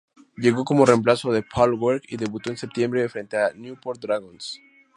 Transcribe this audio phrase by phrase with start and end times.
[0.35, 4.59] Llegó como remplazo de Paul Warwick y debutó en septiembre frente a Newport Dragons.